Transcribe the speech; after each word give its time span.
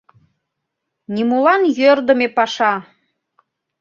Нимолан 1.13 1.61
йӧрдымӧ 1.77 2.27
паша! 2.37 2.73